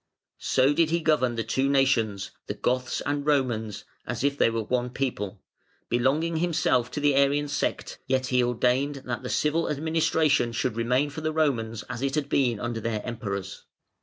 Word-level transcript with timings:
So 0.39 0.73
did 0.73 0.89
he 0.89 0.99
govern 0.99 1.35
the 1.35 1.43
two 1.43 1.69
nations, 1.69 2.31
the 2.47 2.55
Goths 2.55 3.01
and 3.05 3.23
Romans, 3.23 3.85
as 4.07 4.23
if 4.23 4.35
they 4.35 4.49
were 4.49 4.63
one 4.63 4.89
people, 4.89 5.43
belonging 5.89 6.37
himself 6.37 6.89
to 6.93 6.99
the 6.99 7.13
Arian 7.13 7.47
sect, 7.47 7.99
yet 8.07 8.25
he 8.25 8.43
ordained 8.43 9.03
that 9.05 9.21
the 9.21 9.29
civil 9.29 9.69
administration 9.69 10.53
should 10.53 10.75
remain 10.75 11.11
for 11.11 11.21
the 11.21 11.31
Romans 11.31 11.83
as 11.87 12.01
it 12.01 12.15
had 12.15 12.29
been 12.29 12.59
under 12.59 12.79
their 12.81 13.05
Emperors. 13.05 13.65